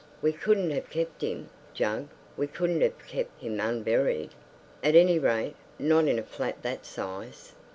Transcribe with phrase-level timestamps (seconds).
[0.19, 4.31] "We couldn't have kept him, Jug—we couldn't have kept him unburied.
[4.81, 7.51] At any rate, not in a flat that size."